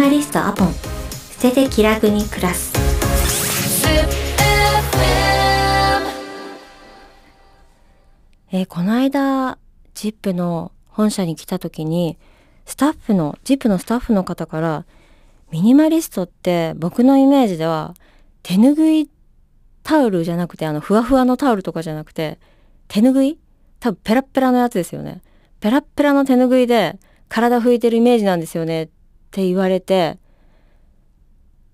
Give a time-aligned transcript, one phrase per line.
[0.00, 0.72] マリストアポン。
[0.72, 2.72] 捨てて気楽に暮らす。
[8.50, 9.58] えーこの間
[9.94, 12.16] ZIP の本社に来た時に
[12.64, 14.86] スタッフの ZIP のスタッフの方から
[15.52, 17.92] ミニマリストって僕のイメージでは
[18.42, 19.10] 手ぬぐい
[19.82, 22.38] タオルじゃなくてあのふわふわのタオルとかじゃなくて
[22.88, 23.38] 手ぬぐい？
[23.80, 25.20] 多分ペラペラのやつですよね。
[25.60, 26.98] ペラペラの手ぬぐいで
[27.28, 28.84] 体拭いてるイメージなんですよね。
[28.84, 28.99] って
[29.30, 30.18] って言われて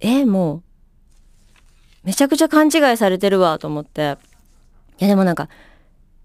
[0.00, 0.62] えもう
[2.04, 4.18] めちゃくちゃ勘違いされてるわと思って。
[4.98, 5.48] いやでもなんか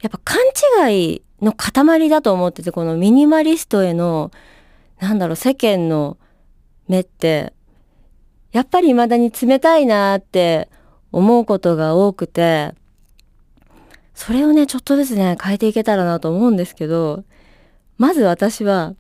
[0.02, 0.38] やっぱ勘
[0.88, 4.32] 違いの塊だと思っててこのミニマリストへの
[5.00, 6.18] なんだろう世間の
[6.88, 7.54] 目って
[8.52, 10.70] やっぱり未だに冷たいなって
[11.12, 12.74] 思うことが多くて
[14.14, 17.24] それをねちょっとずつね変えていけたらなと思うんですけど
[17.98, 18.96] まず私は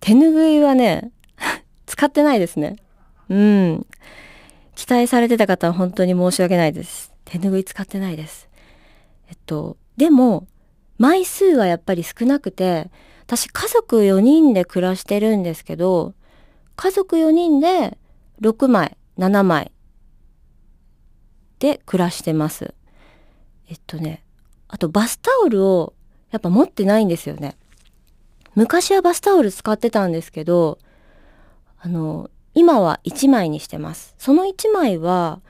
[0.00, 1.10] 手ぬぐいはね
[1.96, 2.76] 使ってないですね。
[3.30, 3.86] うん。
[4.74, 7.10] 期待されてた方は本当に申し訳ないです。
[7.24, 8.50] 手ぬぐい使ってないです。
[9.30, 10.46] えっとでも
[10.98, 12.90] 枚数はやっぱり少なくて
[13.22, 16.12] 私家族4人で暮らしてるんですけど
[16.76, 17.96] 家族4人で
[18.42, 19.72] 6枚7枚
[21.58, 22.74] で暮らしてます。
[23.70, 24.22] えっとね
[24.68, 25.94] あとバスタオルを
[26.30, 27.56] やっぱ持ってないんですよね。
[28.54, 30.78] 昔はバスタオル使ってたんですけど
[31.78, 35.40] あの今は1枚にしてますその1枚は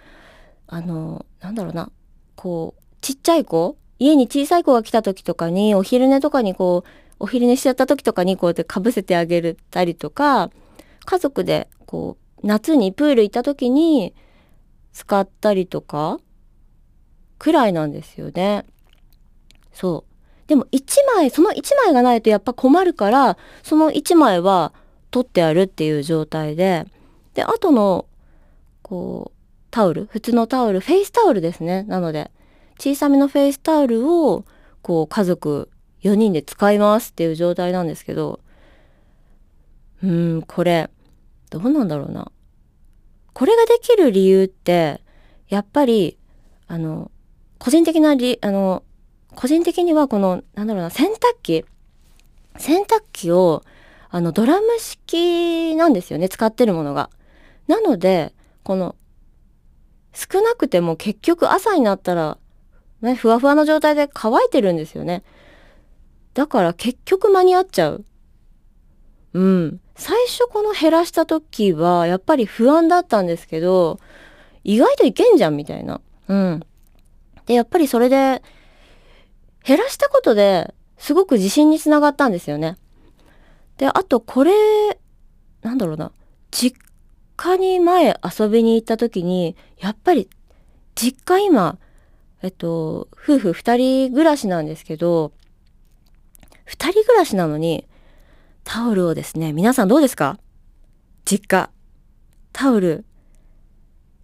[0.67, 1.91] あのなんだろうな
[2.35, 10.51] こうちっちゃい子家に小さい子が来た時とかにお昼寝とかにこうお昼寝しちゃった時とかにこうやってかぶせてあげたりとか
[11.05, 14.15] 家族でこう夏にプール行った時に
[14.93, 16.19] 使ったりとか
[17.39, 18.65] くらいなんですよね。
[19.73, 20.49] そう。
[20.49, 20.83] でも1
[21.15, 24.73] 枚、その1枚がないとやっぱ困るから、その1枚は
[25.17, 26.85] 取ってあるっていう状態で、
[27.33, 28.05] で、あとの、
[28.83, 29.37] こう、
[29.71, 31.85] タオル、普通のタオル、フェイスタオルですね。
[31.85, 32.31] なので、
[32.79, 34.45] 小さめのフェイスタオルを、
[34.83, 35.71] こう、家族
[36.03, 38.41] 4人で使いますっていう状態なんですけど、
[40.03, 40.91] うーん、これ、
[41.49, 42.31] どうなんだろうな。
[43.33, 45.01] これができる理由って、
[45.49, 46.19] やっぱり、
[46.69, 47.11] あの、
[47.59, 48.83] 個人的なり、あの、
[49.35, 51.65] 個人的にはこの、なんだろうな、洗濯機。
[52.59, 53.63] 洗濯機を、
[54.17, 57.11] あの、ドラム式なんですよね、使ってるものが。
[57.67, 58.33] なので、
[58.63, 58.97] この、
[60.15, 62.39] 少なくても結局朝になったら、
[63.03, 65.23] ね、ふわふわの状態で乾いてるんですよね。
[66.33, 68.07] だから結局間に合っちゃう。
[69.35, 69.81] うん。
[69.97, 74.01] 最初この減らした時は、やっぱり不安だったんですけど、
[74.65, 76.01] 意外といけんじゃん、みたいな。
[76.29, 76.63] うん。
[77.45, 78.43] で、やっぱりそれで、
[79.63, 82.79] 減らしたことですごく自信につながったんですよね。
[83.77, 84.53] で、あとこれ、
[85.63, 86.13] なんだろうな、
[86.51, 86.79] 実
[87.37, 90.29] 家に前遊びに行った時に、やっぱり
[90.95, 91.79] 実家今、
[92.43, 95.33] えっと、夫婦二人暮らしなんですけど、
[96.65, 97.87] 二人暮らしなのに、
[98.65, 100.39] タオルをですね、皆さんどうですか？
[101.25, 101.71] 実家。
[102.53, 103.05] タオル、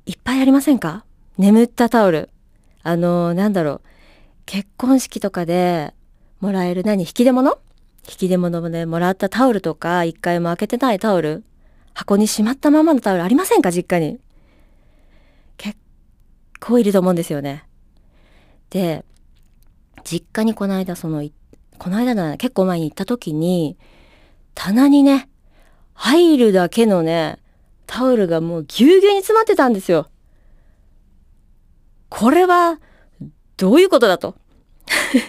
[0.07, 1.05] いっぱいありませんか？
[1.39, 2.31] 眠ったタオル。
[2.83, 3.81] あの、なんだろう。
[4.47, 5.95] 結婚式とかで
[6.41, 7.59] もらえる何引き出物？
[8.09, 11.45] 引き出物でもらったタオルとか、一回も開けてないタオル。
[11.95, 14.19] 箱にしまったままのタオルありませんか実家に？
[15.57, 15.77] 結
[16.61, 17.65] 構いると思うんですよね。
[18.71, 19.05] で、
[20.05, 21.29] 実家にこの間その、
[21.79, 23.77] この間だ結構前に行った時に、
[24.55, 25.29] 棚にね、
[25.95, 27.39] 入るだけのね、
[27.87, 30.09] タオルがもうぎゅうぎゅうに詰まってたんですよ。
[32.09, 32.81] これは、
[33.57, 34.35] どういうことだと。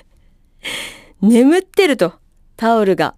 [1.22, 2.14] 眠ってると、
[2.64, 3.14] タオルが。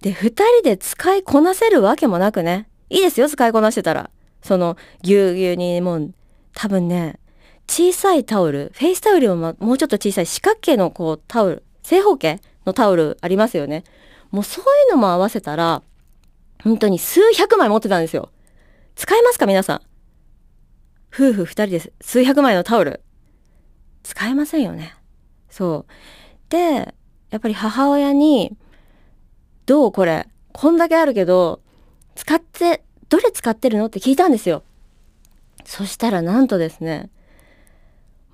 [0.00, 2.66] で、二人で使いこなせるわけもなくね。
[2.88, 4.08] いいですよ、使いこなしてたら。
[4.42, 6.14] その、ぎゅうぎゅうにもう、
[6.54, 7.20] 多分ね、
[7.68, 13.84] 小さいタオル、フェイスタオルよりももうちょっと小さい四角形のこうタオル、正方形のタオルありますよね。
[14.30, 15.82] もうそういうのも合わせたら、
[16.62, 18.30] 本当に数百枚持ってたんですよ。
[18.96, 19.80] 使えますか皆さん？
[21.12, 23.02] 夫婦二人です数百枚のタオル。
[24.02, 24.94] 使えませんよね。
[25.50, 25.92] そう。
[26.48, 26.94] で、
[27.34, 28.56] やっぱり母親に、
[29.66, 31.60] どうこれ、こんだけあるけど、
[32.14, 34.62] 使って、どれ使ってるのって聞いたんですよ。
[35.64, 37.10] そしたらなんとですね、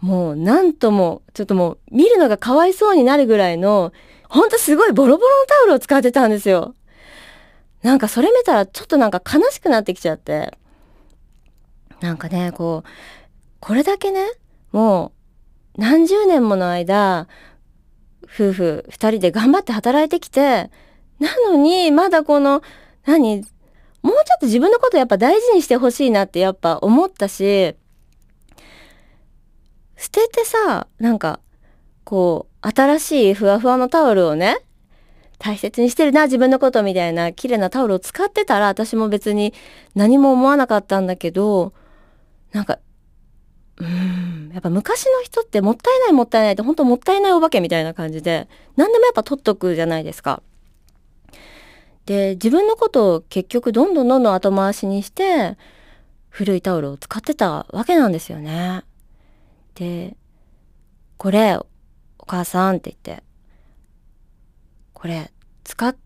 [0.01, 3.95] もうなんとも、ちょっともう見るのがかわいそうになるぐらいの、
[4.29, 6.75] ほんとすごいボロボロのタオルを使ってたんですよ。
[7.81, 10.59] なんかそれ見たらちょっとなんか悲しくなってきちゃって。
[12.03, 12.89] なんかね、こう、
[13.61, 14.27] これだけね、
[14.73, 15.13] も
[15.79, 17.29] う何十年もの間、
[18.25, 20.71] 夫婦二人で頑張って働いてきて、
[21.19, 22.63] なのに、まだこの、
[23.05, 23.43] 何
[24.03, 27.77] もうちょっと自分のことやっぱ大事にしてほしいなってやっぱ思ったし、
[29.97, 31.41] 捨ててさ、なんか、
[32.05, 34.59] こう、新しいふわふわのタオルをね、
[35.39, 39.53] 大切にしてるな、自分のことみたいな綺麗なタオルを使ってたら、私も別に
[39.95, 41.75] 何も思わなかったんだけど、
[42.53, 42.79] なんか、
[43.81, 48.47] うん、やっぱ昔の人ってもったいないもったいないって本当もったいないお化けみたいな感じで、
[48.77, 50.43] 何でもやっぱ取っとくじゃないですか。
[52.05, 55.57] で、自分のことを結局どんどんどんどん後回しにして、
[56.29, 58.83] 古いタオルを使ってたわけなんですよね。
[59.75, 60.17] で、
[61.17, 61.67] これ、お
[62.27, 63.25] 母さんって言って、
[64.93, 65.33] これ、
[65.65, 65.97] 使っ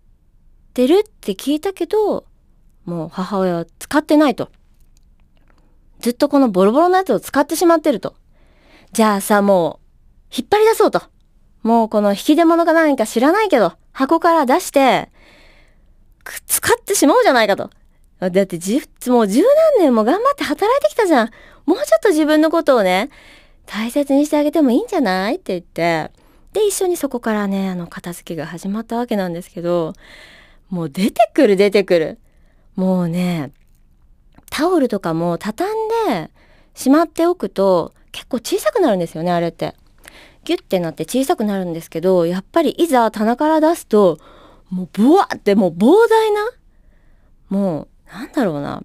[0.75, 2.25] てるって聞いたけど、
[2.85, 4.51] もう母親は使ってないと。
[6.05, 8.15] ずっとこのボロボロのやつを使ってしまってると。
[8.93, 9.81] じゃあさ、も
[10.31, 11.01] う、引っ張り出そうと。
[11.63, 15.09] もうこの引き出物が何か知らないけど、箱から出して、
[16.47, 17.71] 使ってしまおうじゃないかと。
[18.21, 19.41] だってじ、もう十
[19.79, 21.31] 何年も頑張って働いてきたじゃん。
[21.65, 23.09] もうちょっと自分のことをね、
[23.65, 26.11] 大切にしてあげてもいいんじゃないって言って、
[26.53, 29.95] で、一緒にそこからね、あの、片付けが始まったわけなんですけど、
[30.69, 32.19] もう出てくる出てくる。
[32.77, 33.53] もうね、
[34.57, 35.75] タオルとかも畳ん
[36.09, 36.31] で
[36.75, 39.75] しまっておくと結構小さくなるんですよね、あれって。
[40.45, 44.21] ギュッてなって小さくなるんですけど、やっぱりいざ棚から出すと、
[44.71, 46.51] もうブワってもう膨大な、
[47.49, 48.85] もう、なんだろうな。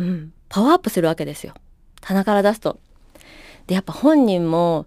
[0.00, 1.54] うん、パワーアップするわけですよ。
[2.00, 2.80] 棚から出すと。
[3.68, 4.86] で、やっぱ本人も、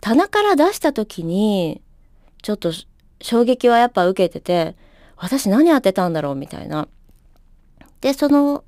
[0.00, 1.82] 棚から出した時に、
[2.40, 2.70] ちょっと
[3.20, 4.76] 衝撃はやっぱ受けてて、
[5.16, 6.86] 私何やってたんだろうみたいな。
[8.04, 8.64] で、その、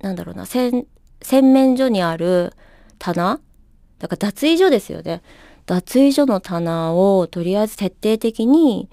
[0.00, 0.86] なんだろうな、洗
[1.20, 2.52] 面所にある
[3.00, 3.40] 棚
[3.98, 5.22] だから脱衣所ですよね。
[5.66, 8.88] 脱衣所の棚をとりあえず徹底的に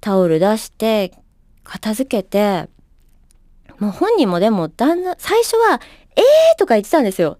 [0.00, 1.12] タオル出して
[1.62, 2.68] 片付けて、
[3.78, 5.80] もう本人もでもだんだん、最初は、
[6.16, 7.38] えーとか言ってたんですよ。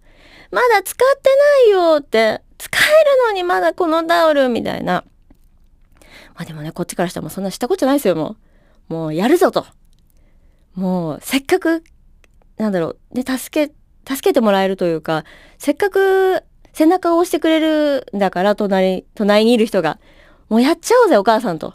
[0.52, 1.28] まだ使って
[1.66, 5.02] ないよって、使えるのにまだこのタオルみたいな。
[6.36, 8.36] まあでもね、こっちからしたらもうそんなしたことないですよ、も
[8.88, 8.94] う。
[8.94, 9.66] もうやるぞと。
[10.74, 11.84] もう、せっかく、
[12.56, 13.72] なんだろう、ね、助け、
[14.08, 15.24] 助けてもらえるというか、
[15.58, 16.42] せっかく
[16.72, 19.98] 背中を押してくれるんだから、隣、隣にいる人が。
[20.48, 21.74] もうやっちゃおうぜ、お母さんと。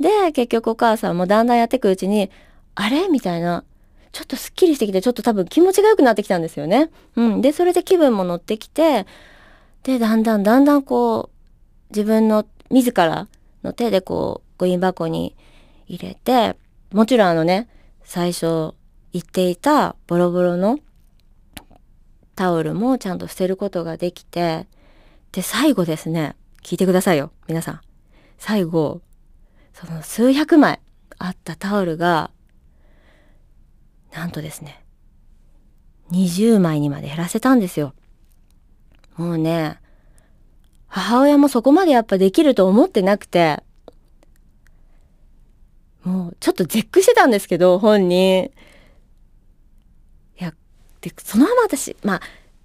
[0.00, 2.30] で、結局お母さんもだんだんやってくうちに、
[2.74, 3.08] あれ？
[3.08, 3.64] みたいな。
[4.12, 6.90] ちょっとスッキリしてきて、ちょっと多分気持ちが良くなってきたんですよね。
[7.16, 7.40] うん。
[7.42, 9.06] で、それで気分も乗ってきて、
[9.82, 13.28] で、だんだんだんだんこう、自分の自ら
[13.62, 15.36] の手でこう、ゴミ箱に
[15.86, 16.56] 入れて、
[16.92, 17.68] もちろんあのね、
[18.06, 18.74] 最初
[19.12, 20.78] 言っていたボロボロの
[22.36, 24.68] タオルもちゃんと捨てることができて、
[25.32, 27.80] で、最後ですね、聞いてくださいよ、皆さん。
[28.38, 29.02] 最後、
[29.72, 30.80] その数百枚
[31.18, 32.30] あったタオルが
[34.12, 34.84] なんとですね、
[36.12, 37.92] 20枚にまで減らせたんですよ。
[39.16, 39.80] もうね、
[40.86, 43.64] 母親もそこまでやっぱできると思ってなくて、
[46.06, 48.44] もうちょっと絶句してたんですけど、本人。
[48.44, 48.50] い
[50.38, 50.54] や、
[51.00, 52.20] で、そのまま私、まあ、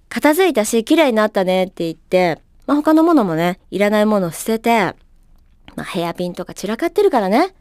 [0.10, 4.96] 片付いたし、綺麗になったねって言って、まあ他のものもね、いらないものを捨てて、
[5.76, 7.56] まあヘアピンとか散らかってるからね。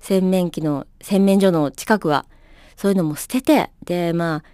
[0.00, 2.24] 洗面器の、洗面所の近くは。
[2.76, 4.44] そういうのも捨てて、で、まあ、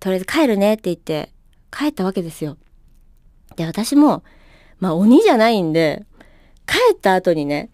[0.00, 1.32] とりあえず帰るねって言って、
[1.70, 2.58] 帰ったわけですよ。
[3.56, 4.22] で、私も、
[4.80, 6.04] まあ鬼じゃないんで、
[6.66, 7.70] 帰った後にね、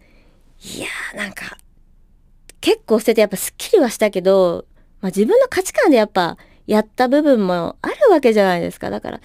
[0.63, 1.57] いやーなんか、
[2.63, 4.63] 結構捨ててやっぱスッキリはしたけど、
[5.01, 8.89] まあ自分の価値観でやっぱやった部分もあるわけじゃないですか。
[8.89, 9.19] だから、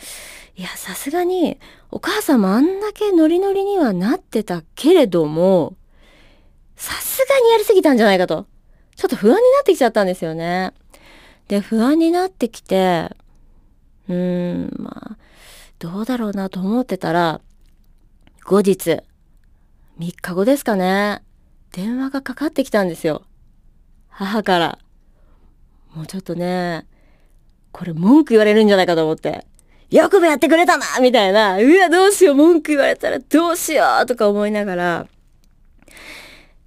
[0.57, 1.57] いや、さすがに、
[1.92, 5.76] お母さんもあんだけノリノリにはなってたけれども、
[6.75, 8.47] さすがにやりすぎたんじゃないかと。
[8.97, 10.73] ちょっと不安になってきちゃったんですよね。
[11.47, 13.09] で、不安になってきて、
[14.09, 15.16] うーん、まあ、
[15.78, 17.40] どうだろうなと思ってたら、
[18.45, 19.00] 後日、
[20.00, 21.23] 3日後ですかね、
[21.71, 23.23] 電話がかかってきたんですよ。
[24.18, 24.78] 母から。
[25.94, 26.87] もうちょっとね、
[27.70, 29.46] これ文句言われるんじゃないかと思って。
[29.90, 31.56] よくもやってくれたなみたいな。
[31.56, 35.06] うわ、どうしよう、文句言われたらどうしようとか思いながら、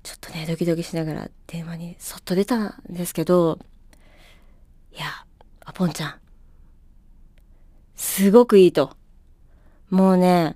[0.01, 3.59] ちょっとね、ドキドキしながら電話にそっと出たんですけど、
[4.93, 5.07] いや、
[5.65, 6.15] あぽんちゃん、
[7.95, 8.95] すごくいいと。
[9.89, 10.55] もうね、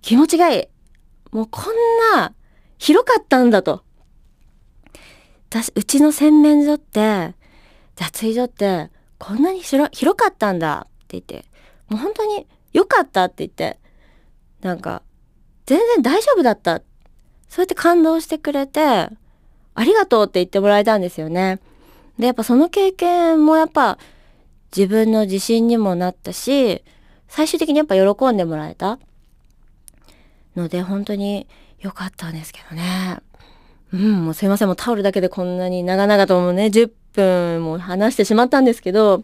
[0.00, 0.66] 気持ちがいい。
[1.30, 1.74] もうこん
[2.16, 2.34] な
[2.78, 3.84] 広かったんだと。
[5.52, 7.34] 私、うちの洗面所って、
[7.96, 11.44] 脱衣所ってこんなに広かったんだって言って、
[11.90, 13.78] もう本当に良かったって言って、
[14.62, 15.02] なんか、
[15.66, 16.80] 全然大丈夫だった
[17.50, 19.10] そうやって感動してくれて、あ
[19.84, 21.60] りがとうって言ってもらえたんですよね。
[22.18, 23.98] で、やっぱその経験もやっぱ
[24.74, 26.82] 自分の自信にもなったし、
[27.28, 28.98] 最終的にやっぱ喜んでもらえた
[30.56, 31.46] ので本当に
[31.78, 33.18] 良かったんですけどね。
[33.92, 34.68] うん、もうすいません。
[34.68, 39.22] もうタオルだけでこんなに長々ともね、10分も話してしまったんですけど、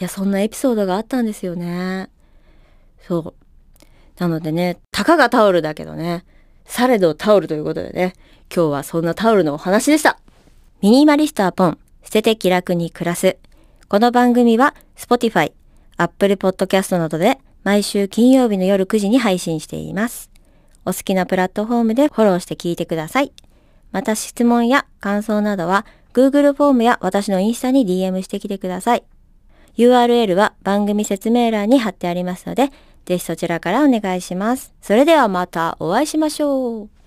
[0.00, 2.10] いや、そんなエピソードがあったんですよね。
[3.06, 3.34] そう。
[4.18, 6.24] なのでね、たかがタオルだけどね、
[6.64, 8.14] されどタオルということでね、
[8.54, 10.18] 今日はそんなタオルのお話でした。
[10.80, 13.36] ミニマリスターポン、捨てて気楽に暮らす。
[13.88, 15.52] この番組は Spotify、
[15.96, 20.30] Apple Podcast などで毎週金曜日の夜9時に配信しています。
[20.84, 23.32] お好きなプラットフォームでフォローして聞いてください。
[23.92, 29.04] また質問や感想などは Google フォームや私のインスタに DM してきてください。
[29.76, 32.70] URL は番組説明欄に貼ってありますので、
[33.06, 34.74] ぜひそちらからお願いします。
[34.82, 36.97] それではまたお会いしましょう。